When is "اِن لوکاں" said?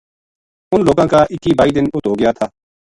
0.73-1.07